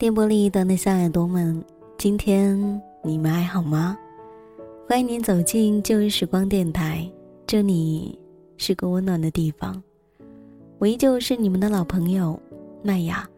[0.00, 1.62] 电波里的那小耳朵们，
[1.98, 2.58] 今天
[3.04, 3.98] 你们还好吗？
[4.88, 7.06] 欢迎您走进旧日时光电台，
[7.46, 8.18] 这里
[8.56, 9.82] 是个温暖的地方。
[10.78, 12.40] 我依旧是你们的老朋友
[12.82, 13.28] 麦雅，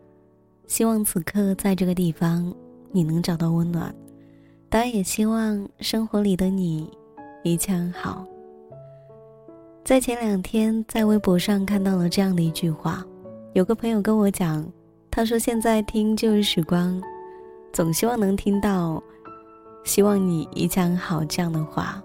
[0.69, 2.55] 希望此刻在这个地方
[2.93, 3.93] 你能找到温暖，
[4.69, 6.89] 当然也希望生活里的你
[7.43, 8.25] 一切安好。
[9.85, 13.05] 在前两天，在微博上看到了这样的一句话，
[13.53, 14.65] 有个朋友跟我讲。
[15.15, 16.99] 他说：“现在听旧日时光，
[17.71, 19.01] 总希望能听到
[19.85, 22.03] ‘希望你一切好’这样的话，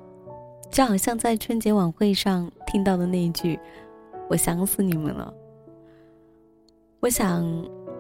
[0.70, 3.58] 就好像在春节晚会上听到的那一句
[4.30, 5.34] ‘我想死你们了’。
[7.00, 7.48] 我想，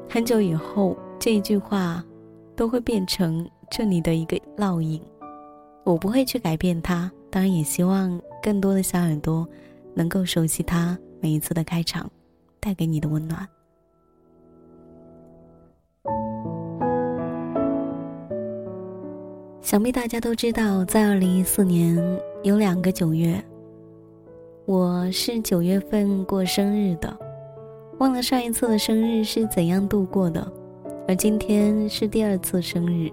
[0.09, 2.03] 很久以后这一句话
[2.53, 5.02] 都会变成这里的一个烙印。
[5.86, 9.48] 我不会去改变它，当然也希望更多的小耳朵
[9.94, 12.12] 能够熟悉它每一次的开场
[12.59, 13.48] 带给你的温暖。”
[19.68, 22.02] 想必大家都知道，在二零一四年
[22.42, 23.44] 有两个九月，
[24.64, 27.14] 我是九月份过生日的，
[27.98, 30.50] 忘了上一次的生日是怎样度过的，
[31.06, 33.12] 而今天是第二次生日，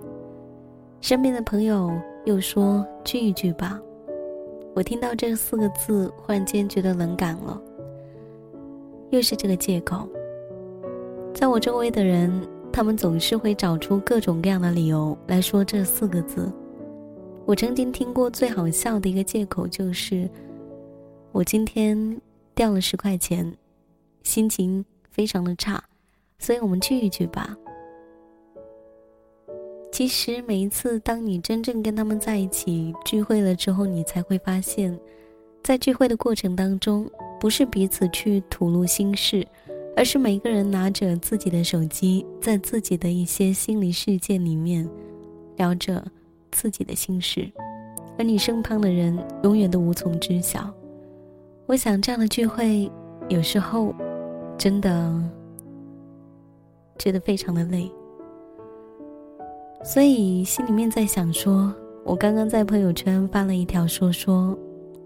[1.00, 1.90] 身边的朋友
[2.24, 3.80] 又说聚一聚吧，
[4.74, 7.60] 我听到这四个字，忽然间觉得冷感了，
[9.10, 10.08] 又是这个借口，
[11.34, 12.53] 在我周围的人。
[12.74, 16.52] 他们总是会找出各种各样的理由来说这四个字。
[17.46, 20.28] 我曾经听过最好笑的一个借口就是：
[21.30, 22.20] 我今天
[22.52, 23.56] 掉了十块钱，
[24.24, 25.80] 心情非常的差，
[26.40, 27.56] 所以我们聚一聚吧。
[29.92, 34.98] 其实每一次当你真正跟他们在一起聚会了之后，你才会发现，
[35.62, 37.08] 在聚会的过程当中，
[37.38, 39.46] 不是彼此去吐露心事。
[39.96, 44.88] 而是每个人拿着自己的手机，在自己的一些心理世界里面，
[45.56, 46.04] 聊着
[46.50, 47.48] 自己的心事，
[48.18, 50.68] 而你身旁的人永远都无从知晓。
[51.66, 52.90] 我想这样的聚会，
[53.28, 53.94] 有时候
[54.58, 55.22] 真的
[56.98, 57.88] 觉得非常的累，
[59.84, 61.72] 所以心里面在想说，
[62.04, 64.58] 我刚刚在朋友圈发了一条说说，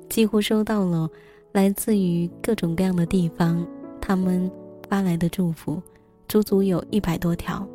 [0.08, 1.10] 几乎收到了
[1.52, 3.66] 来自于各种各样的地方，
[4.00, 4.50] 他们。
[4.88, 5.82] 发来的祝福，
[6.28, 7.66] 足足有一百多条，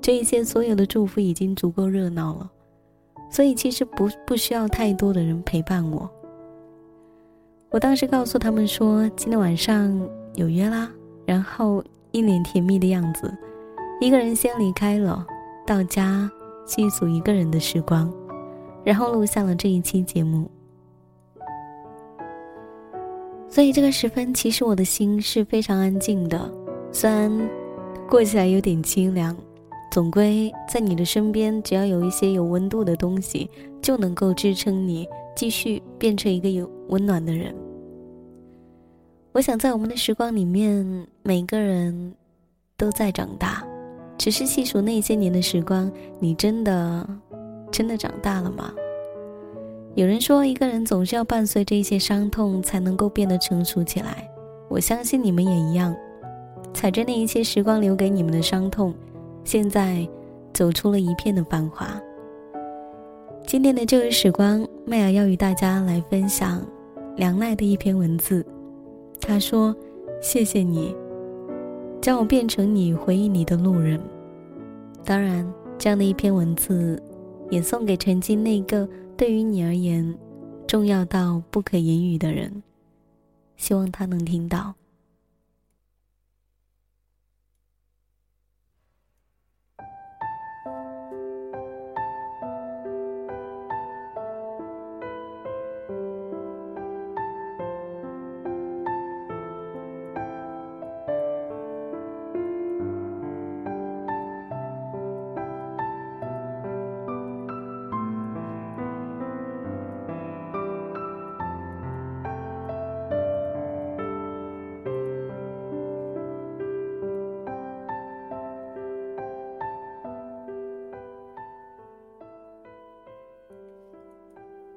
[0.00, 2.50] 这一些所有的祝福已经足够热闹了，
[3.30, 6.08] 所以其实不不需要太多的人陪伴我。
[7.70, 10.00] 我当时告诉他们说今天晚上
[10.34, 10.90] 有约啦，
[11.26, 11.82] 然后
[12.12, 13.32] 一脸甜蜜的样子，
[14.00, 15.26] 一个人先离开了，
[15.66, 16.30] 到家
[16.66, 18.12] 细数一个人的时光，
[18.84, 20.48] 然后录下了这一期节目。
[23.54, 26.52] 所以这个时分，其实我的心是非常安静的。
[26.90, 27.30] 虽然
[28.10, 29.36] 过起来有点清凉，
[29.92, 33.48] 总归在你的身边，只要有一些有温度的东西，
[33.80, 35.06] 就能够支撑你
[35.36, 37.54] 继续变成一个有温暖的人。
[39.30, 42.12] 我想在我们的时光里面，每个人
[42.76, 43.64] 都在长大，
[44.18, 45.88] 只是细数那些年的时光，
[46.18, 47.08] 你真的
[47.70, 48.74] 真的长大了吗？
[49.96, 54.28] 有人说，一个人总是要伴随着一些伤痛，才能够变得成熟起来。
[54.68, 55.94] 我相信你们也一样，
[56.72, 58.92] 踩着那一些时光留给你们的伤痛，
[59.44, 60.04] 现在
[60.52, 61.86] 走出了一片的繁华。
[63.46, 66.60] 今天的旧日时光，麦雅要与大家来分享
[67.14, 68.44] 梁奈的一篇文字。
[69.20, 69.72] 他说
[70.20, 70.92] ：“谢谢你，
[72.00, 74.00] 将我变成你回忆里的路人。”
[75.06, 75.48] 当然，
[75.78, 77.00] 这样的一篇文字，
[77.48, 78.88] 也送给曾经那个。
[79.16, 80.18] 对于你而言，
[80.66, 82.62] 重要到不可言语的人，
[83.56, 84.74] 希望他能听到。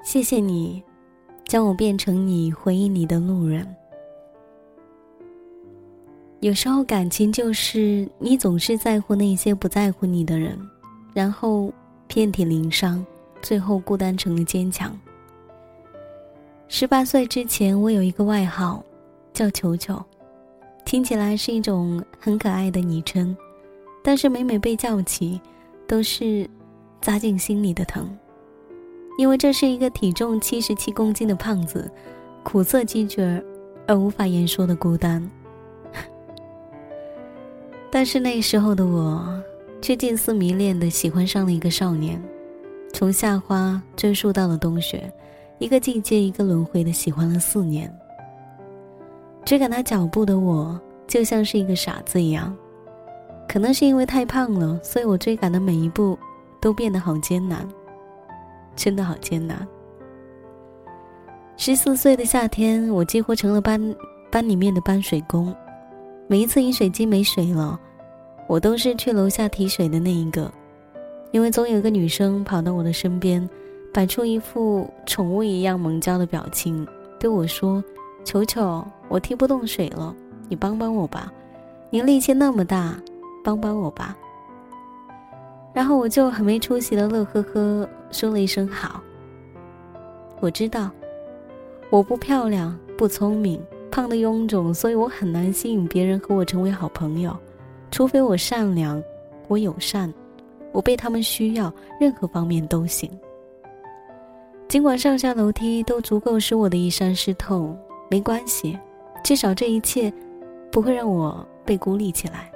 [0.08, 0.82] 谢谢你，
[1.48, 3.68] 将我变成你回忆里的路人。
[6.40, 10.58] 有时候感情就是你总是在乎那些不在乎你的人，
[11.14, 11.70] 然后
[12.08, 13.06] 遍体鳞伤，
[13.42, 14.98] 最后孤单成了坚强。
[16.70, 18.82] 十八岁之前，我有一个外号，
[19.34, 20.02] 叫球球，
[20.86, 23.36] 听起来是一种很可爱的昵称，
[24.02, 25.42] 但是每每被叫起，
[25.86, 26.50] 都是
[27.02, 28.18] 扎进心里的疼，
[29.18, 31.90] 因为这是一个体重七十七公斤的胖子，
[32.44, 33.44] 苦涩积绝
[33.88, 35.28] 而无法言说的孤单。
[37.92, 39.28] 但是那时候的我，
[39.82, 42.22] 却近似迷恋的喜欢上了一个少年，
[42.94, 45.12] 从夏花追溯到了冬雪，
[45.58, 47.92] 一个季节一个轮回的喜欢了四年。
[49.44, 52.56] 追赶他脚步的我，就像是一个傻子一样。
[53.48, 56.20] 可能是因为太胖了，所以我追赶的每一步
[56.62, 57.68] 都变得好艰难，
[58.78, 59.68] 真的好艰难。
[61.58, 63.96] 十四岁的夏天，我几乎成了班
[64.32, 65.54] 班里面的搬水工。
[66.28, 67.80] 每一次饮水机没水了，
[68.48, 70.52] 我都是去楼下提水的那一个，
[71.32, 73.50] 因为总有个女生跑到我的身边，
[73.92, 76.88] 摆出一副宠物一样萌娇的表情，
[77.20, 77.84] 对我说
[78.24, 80.16] ：“球球，我提不动水了，
[80.48, 81.34] 你帮帮我吧，
[81.90, 82.96] 你力气那么大，
[83.44, 84.16] 帮帮我吧。”
[85.78, 89.00] 然后我就很没出息的乐呵呵说了一声好。
[90.40, 90.90] 我知道，
[91.92, 93.62] 我不漂亮，不聪明。
[93.92, 97.38] 胖的臃肿，所以我很难吸引别人和我成为好朋友，
[97.92, 99.00] 除非我善良，
[99.48, 100.12] 我友善，
[100.72, 101.72] 我被他们需要，
[102.02, 103.08] 任何方面都行。
[104.68, 107.78] 尽管上下楼梯都足够使我的衣衫湿透，
[108.10, 108.76] 没关系，
[109.24, 110.12] 至少这一切
[110.72, 112.52] 不会让我被孤立起来。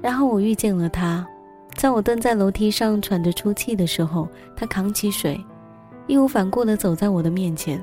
[0.00, 1.28] 然后我遇见了他，
[1.82, 5.44] 在我蹲在楼梯上喘着粗气的时候，他扛起水，
[6.06, 7.82] 义无反顾地走在我的面前。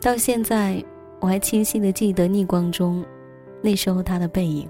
[0.00, 0.82] 到现在，
[1.20, 3.04] 我还清晰的记得逆光中，
[3.60, 4.66] 那时候他的背影，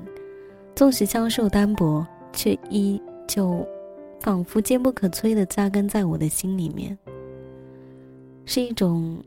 [0.75, 3.65] 纵使消瘦单薄，却依旧
[4.19, 6.99] 仿佛坚不可摧的扎根在我的心里面，
[8.45, 9.23] 是一种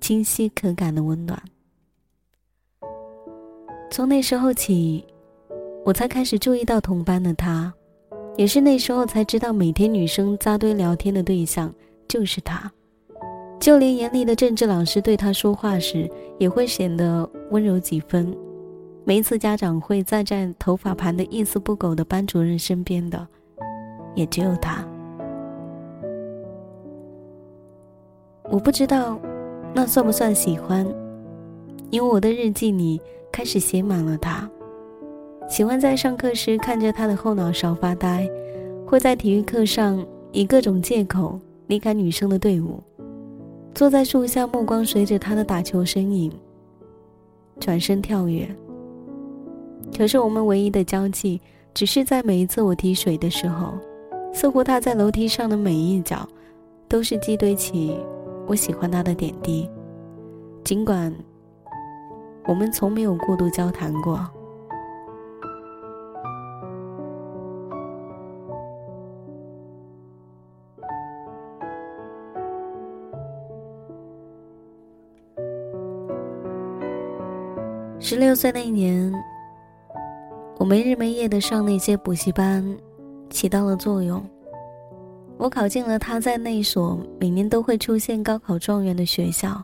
[0.00, 1.40] 清晰可感的温暖。
[3.88, 5.06] 从那时候起，
[5.84, 7.72] 我才开始注意到同班的他，
[8.36, 11.72] 也是那时候才知道，每天女生扎堆聊天的对象
[12.08, 12.70] 就是他。
[13.60, 18.36] 就连严厉的政治老师对他说话时，也会显得温柔几分。
[19.04, 23.26] 每一次家长会再站头发盘的一丝不苟的班主任身边的，
[24.14, 24.84] 也只有他。
[28.50, 29.18] 我不知道，
[29.72, 30.86] 那算不算喜欢？
[31.90, 34.50] 因为我的日记里开始写满了他。
[35.48, 38.28] 喜欢在上课时看着他的后脑勺发呆，
[38.86, 42.82] 会在体育课上以各种借口离开女生的队伍。
[43.74, 46.32] 坐在树下，目光随着他的打球身影
[47.60, 48.48] 转身跳跃。
[49.96, 51.40] 可是我们唯一的交集，
[51.72, 53.74] 只是在每一次我提水的时候，
[54.32, 56.26] 似乎他在楼梯上的每一角，
[56.88, 57.96] 都是积堆起
[58.46, 59.68] 我喜欢他的点滴。
[60.64, 61.14] 尽管
[62.46, 64.18] 我们从没有过度交谈过。
[78.14, 79.12] 十六岁那一年，
[80.56, 82.64] 我没日没夜的上那些补习班，
[83.28, 84.24] 起到了作用。
[85.36, 89.60] 我考进了他在那所每年都会出现高考状元的学校。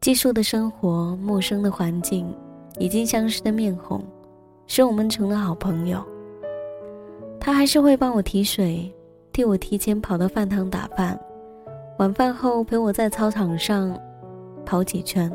[0.00, 2.32] 寄宿的生活，陌生的环境，
[2.78, 4.00] 已经相识的面孔，
[4.68, 6.00] 使我们成了好朋友。
[7.40, 8.88] 他还是会帮我提水，
[9.32, 11.18] 替我提前跑到饭堂打饭，
[11.98, 13.92] 晚饭后陪我在操场上
[14.64, 15.28] 跑几圈。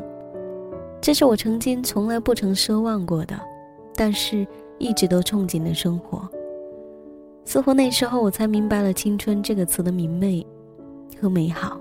[1.04, 3.38] 这是我曾经从来不曾奢望过的，
[3.94, 4.46] 但是
[4.78, 6.26] 一直都憧憬的生活。
[7.44, 10.44] 似乎那时候我才明白了“青春”这个词的明媚
[11.20, 11.78] 和美好。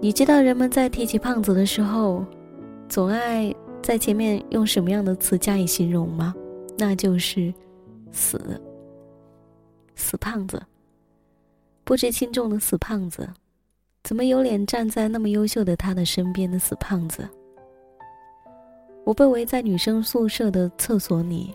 [0.00, 2.24] 你知道人们在提起胖子的时候，
[2.88, 6.34] 总爱在前面用什么样的词加以形容吗？
[6.76, 7.54] 那就是
[8.10, 8.60] “死”，
[9.94, 10.60] 死胖子，
[11.84, 13.30] 不知轻重的死胖子。
[14.04, 17.26] 怎么有脸站在那么优秀的他的身边的死胖子？
[19.02, 21.54] 我被围在女生宿舍的厕所里。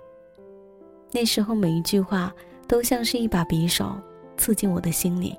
[1.11, 2.33] 那时候每一句话
[2.67, 3.95] 都像是一把匕首，
[4.35, 5.37] 刺进我的心里。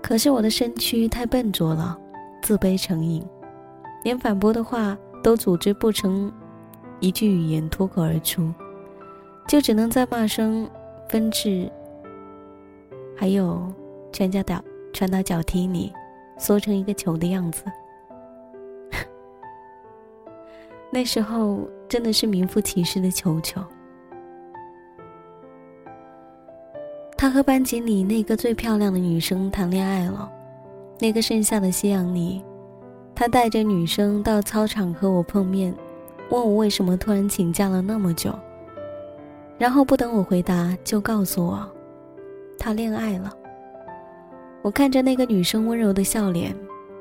[0.00, 1.98] 可是我的身躯太笨拙了，
[2.40, 3.20] 自卑成瘾，
[4.04, 6.32] 连反驳的话都组织不成
[7.00, 8.54] 一句语言脱口而出，
[9.48, 10.70] 就只能在骂声、
[11.08, 11.68] 纷至，
[13.16, 13.60] 还有
[14.12, 14.62] 全家打。
[14.96, 15.92] 穿到脚踢里，
[16.38, 17.62] 缩成一个球的样子。
[20.90, 23.62] 那时候真的是名副其实的球球。
[27.14, 30.32] 他和班级里那个最漂亮的女生谈恋爱了。
[30.98, 32.42] 那个盛夏的夕阳里，
[33.14, 35.74] 他带着女生到操场和我碰面，
[36.30, 38.34] 问我为什么突然请假了那么久，
[39.58, 41.70] 然后不等我回答就告诉我，
[42.58, 43.30] 他恋爱了。
[44.62, 46.54] 我看着那个女生温柔的笑脸，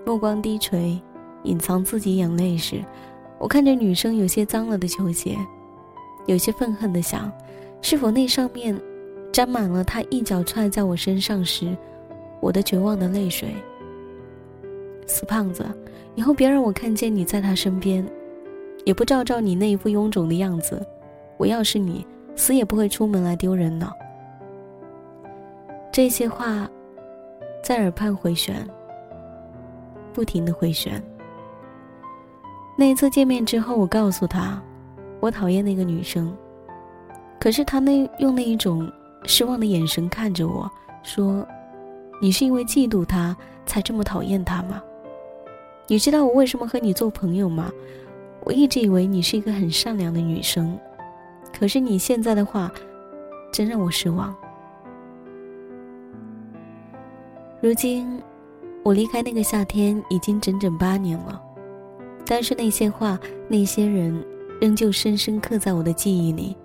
[0.05, 1.01] 目光低垂，
[1.43, 2.83] 隐藏自己眼泪时，
[3.39, 5.35] 我看着女生有些脏了的球鞋，
[6.27, 7.31] 有些愤恨的想，
[7.81, 8.79] 是否那上面
[9.31, 11.75] 沾满了他一脚踹在我身上时，
[12.39, 13.49] 我的绝望的泪水。
[15.07, 15.65] 死胖子，
[16.15, 18.05] 以后别让我看见你在他身边。
[18.83, 20.79] 也不照照你那一副臃肿的样子，
[21.37, 23.91] 我要是你，死也不会出门来丢人的。
[25.91, 26.69] 这些话，
[27.65, 28.63] 在耳畔回旋，
[30.13, 31.03] 不停的回旋。
[32.77, 34.61] 那一次见面之后，我告诉他，
[35.19, 36.31] 我讨厌那个女生，
[37.39, 38.87] 可是他那用那一种
[39.23, 40.69] 失望的眼神看着我
[41.01, 41.43] 说
[42.21, 44.79] ：“你是因为嫉妒她才这么讨厌她吗？
[45.87, 47.71] 你知道我为什么和你做朋友吗？”
[48.45, 50.77] 我一直以为你是一个很善良的女生，
[51.51, 52.71] 可是你现在的话，
[53.51, 54.35] 真让我失望。
[57.65, 58.21] 如今，
[58.83, 61.41] 我离开那个夏天已经整整八年了，
[62.23, 64.23] 但是那些话、那些人，
[64.61, 66.55] 仍旧深深刻在我的记忆里，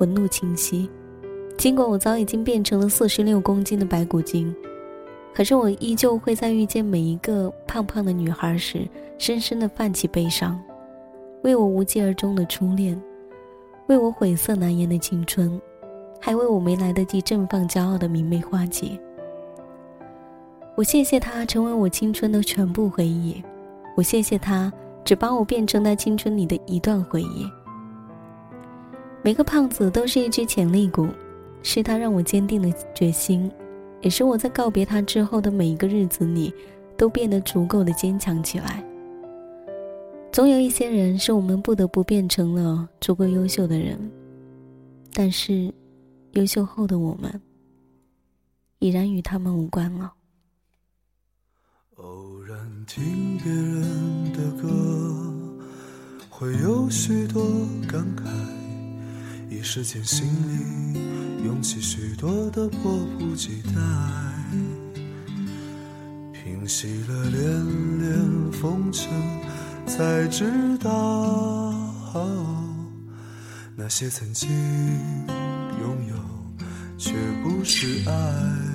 [0.00, 0.90] 纹路清晰。
[1.56, 4.52] 尽管我早已经变成了四十六公斤的白骨精，
[5.32, 10.60] 可是我依旧会在遇见每一个胖胖的女孩时，深深的泛起悲伤。
[11.44, 13.00] 为我无疾而终的初恋，
[13.86, 15.60] 为我晦涩难言的青春，
[16.20, 18.98] 还为我没来得及绽放骄傲的明媚花季。
[20.78, 23.42] 我谢谢他成为我青春的全部回忆，
[23.96, 24.72] 我谢谢他
[25.04, 27.44] 只把我变成那青春里的一段回忆。
[29.20, 31.08] 每个胖子都是一只潜力股，
[31.64, 33.50] 是他让我坚定了决心，
[34.02, 36.54] 也是我在告别他之后的每一个日子里，
[36.96, 38.80] 都变得足够的坚强起来。
[40.30, 43.98] 总有一些人是我们不得不变成了足够优秀的人，
[45.12, 45.74] 但是，
[46.34, 47.42] 优秀后的我们，
[48.78, 50.12] 已然与他们无关了。
[51.98, 54.68] 偶然听别人的歌，
[56.28, 57.42] 会有许多
[57.88, 58.22] 感慨，
[59.50, 63.72] 一时间心里涌起许多的迫不及待，
[66.32, 69.10] 平息了连连风尘。
[69.84, 71.74] 才知道，
[73.74, 74.48] 那些曾经
[75.80, 76.14] 拥有，
[76.96, 77.12] 却
[77.42, 78.67] 不是爱。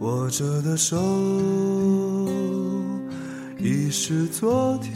[0.00, 0.96] 握着的手，
[3.58, 4.94] 已是昨天。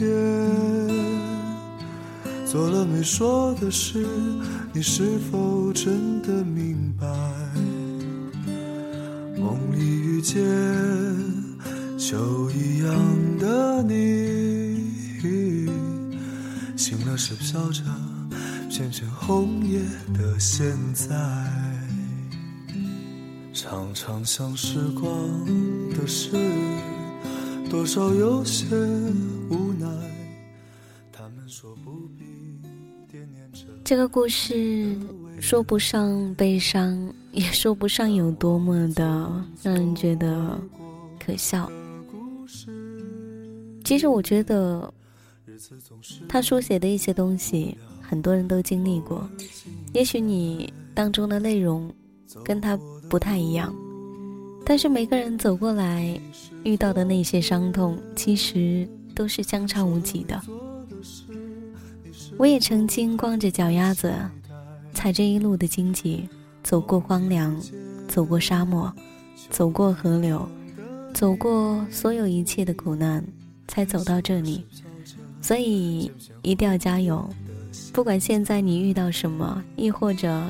[2.45, 4.05] 做了没说的事，
[4.73, 7.07] 你是否真的明白？
[9.37, 10.43] 梦里遇见。
[11.97, 12.93] 秋一样
[13.39, 14.91] 的你，
[16.75, 17.83] 醒了时飘着
[18.69, 19.79] 片片红叶
[20.13, 21.15] 的现在，
[23.55, 25.09] 常常想时光
[25.91, 26.35] 的事，
[27.69, 28.65] 多少有些
[29.49, 29.87] 无奈。
[31.09, 32.25] 他们说不必
[33.09, 33.61] 惦念着。
[33.85, 34.93] 这个故事
[35.39, 39.03] 说不上悲伤，也说不上有多么的
[39.63, 40.59] 让人觉得
[41.17, 41.71] 可笑。
[43.85, 44.93] 其实我觉得，
[46.27, 49.25] 他书写的一些东西，很多人都经历过。
[49.93, 51.89] 也许你当中的内容
[52.43, 52.77] 跟他
[53.15, 53.73] 不太一样，
[54.65, 56.19] 但是每个人走过来
[56.65, 60.37] 遇到的那些伤痛，其实都是相差无几的。
[62.35, 64.13] 我也曾经光着脚丫子，
[64.93, 66.27] 踩着一路的荆棘，
[66.61, 67.57] 走过荒凉，
[68.09, 68.91] 走过沙漠，
[69.49, 70.45] 走过河流，
[71.13, 73.23] 走过所有一切的苦难。
[73.69, 74.65] 才走到这里，
[75.41, 77.25] 所以一定要加油。
[77.93, 80.45] 不管现在你遇到什么，亦或者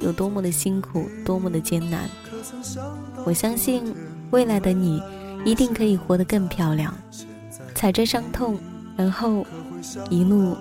[0.00, 2.08] 有多么的辛苦，多么的艰难，
[3.24, 3.94] 我相信
[4.30, 5.02] 未来的你
[5.44, 6.94] 一定可以活得更漂亮。
[7.74, 8.58] 踩着伤痛，
[8.96, 9.46] 然后
[10.08, 10.56] 一路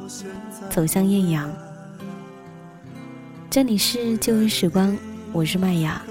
[0.69, 1.51] 走向艳阳。
[3.49, 4.95] 这里是旧日时光，
[5.31, 6.01] 我是麦雅。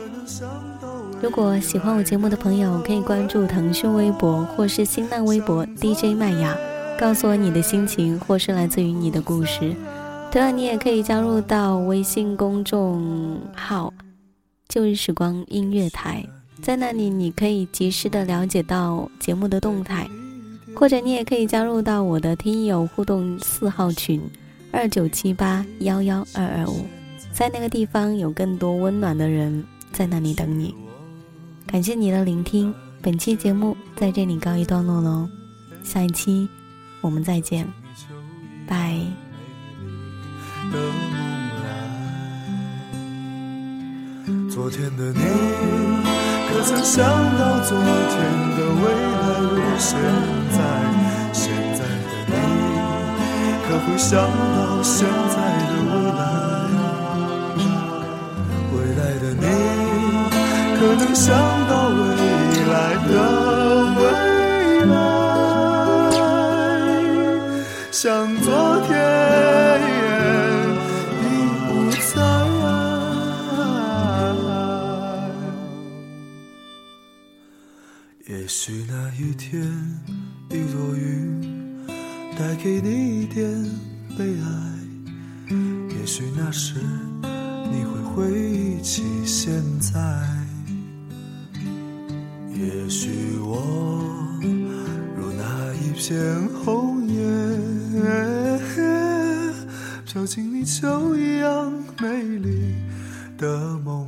[1.23, 6.57] 如果喜欢我节目的朋友，可以关注腾讯微博或是新浪微博 DJ 麦雅，
[6.99, 9.75] 告诉我你的心情或是来自于你的故事。
[10.31, 13.93] 同样，你也可以加入到微信公众号
[14.69, 16.25] “旧日时光音乐台”，
[16.63, 20.07] 在那里你可以及时的了解到节目的动态，
[20.77, 24.21] 或者你也可以加入到我的听友互动四号群
[24.71, 26.85] 二九七八幺幺二二五，
[27.33, 30.75] 在那个地方有更多温暖的人在那里等你。
[31.67, 35.27] 感谢你的聆听，本期节目在这里告一段落喽，
[35.83, 36.49] 下一期
[37.01, 37.67] 我们再见。
[38.67, 39.28] 拜。
[40.71, 41.19] 的梦
[41.63, 41.67] 来，
[44.51, 45.21] 昨天的你，
[46.49, 46.97] 可曾想
[47.39, 47.87] 到昨天
[48.57, 49.91] 的未来如现
[50.53, 50.59] 在？
[51.33, 52.33] 现在的你，
[53.67, 55.37] 可会想到现在
[55.69, 56.21] 的未来？
[58.73, 59.47] 未来的你，
[60.79, 61.27] 可能想
[61.69, 62.28] 到未来
[79.39, 79.63] 天，
[80.51, 81.87] 一朵云
[82.37, 83.49] 带给你一点
[84.19, 84.47] 悲哀。
[85.91, 86.75] 也许那时，
[87.23, 89.97] 你会回忆起现在。
[92.53, 93.63] 也许我
[95.17, 97.23] 如那一片红叶，
[100.05, 102.75] 飘进你秋一样美丽
[103.39, 104.08] 的梦